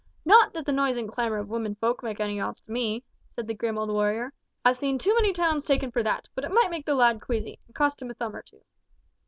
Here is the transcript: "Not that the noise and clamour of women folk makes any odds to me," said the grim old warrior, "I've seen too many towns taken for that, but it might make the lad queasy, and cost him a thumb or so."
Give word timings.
"Not 0.25 0.51
that 0.53 0.65
the 0.65 0.71
noise 0.71 0.97
and 0.97 1.07
clamour 1.07 1.37
of 1.37 1.49
women 1.51 1.75
folk 1.75 2.01
makes 2.01 2.19
any 2.19 2.39
odds 2.39 2.59
to 2.61 2.71
me," 2.71 3.03
said 3.35 3.45
the 3.45 3.53
grim 3.53 3.77
old 3.77 3.91
warrior, 3.91 4.33
"I've 4.65 4.79
seen 4.79 4.97
too 4.97 5.13
many 5.13 5.31
towns 5.31 5.63
taken 5.63 5.91
for 5.91 6.01
that, 6.01 6.27
but 6.33 6.43
it 6.43 6.49
might 6.49 6.71
make 6.71 6.87
the 6.87 6.95
lad 6.95 7.21
queasy, 7.21 7.59
and 7.67 7.75
cost 7.75 8.01
him 8.01 8.09
a 8.09 8.15
thumb 8.15 8.35
or 8.35 8.43
so." 8.43 8.63